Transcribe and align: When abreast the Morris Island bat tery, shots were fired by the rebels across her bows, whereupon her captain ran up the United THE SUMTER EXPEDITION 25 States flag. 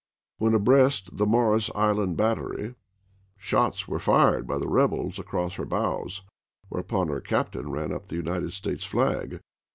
When 0.39 0.55
abreast 0.55 1.17
the 1.17 1.27
Morris 1.27 1.69
Island 1.75 2.17
bat 2.17 2.39
tery, 2.39 2.73
shots 3.37 3.87
were 3.87 3.99
fired 3.99 4.47
by 4.47 4.57
the 4.57 4.67
rebels 4.67 5.19
across 5.19 5.57
her 5.57 5.65
bows, 5.67 6.23
whereupon 6.69 7.09
her 7.09 7.21
captain 7.21 7.69
ran 7.69 7.93
up 7.93 8.07
the 8.07 8.15
United 8.15 8.45
THE 8.47 8.51
SUMTER 8.51 8.71
EXPEDITION 8.73 8.89
25 8.97 9.19
States 9.31 9.39
flag. 9.39 9.41